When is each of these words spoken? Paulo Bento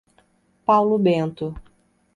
Paulo 0.65 0.97
Bento 0.97 1.53